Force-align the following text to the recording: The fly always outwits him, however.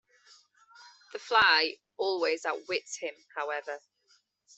The 1.13 1.19
fly 1.19 1.77
always 1.97 2.43
outwits 2.43 2.95
him, 2.97 3.13
however. 3.35 3.83